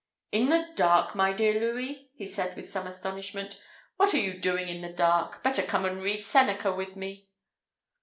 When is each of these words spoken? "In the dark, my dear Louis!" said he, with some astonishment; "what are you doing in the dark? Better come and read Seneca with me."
"In 0.31 0.49
the 0.49 0.65
dark, 0.75 1.13
my 1.13 1.31
dear 1.31 1.59
Louis!" 1.59 2.09
said 2.25 2.53
he, 2.53 2.55
with 2.55 2.67
some 2.71 2.87
astonishment; 2.87 3.61
"what 3.97 4.15
are 4.15 4.19
you 4.19 4.33
doing 4.33 4.67
in 4.67 4.81
the 4.81 4.91
dark? 4.91 5.43
Better 5.43 5.61
come 5.61 5.85
and 5.85 6.01
read 6.01 6.23
Seneca 6.23 6.73
with 6.73 6.95
me." 6.95 7.29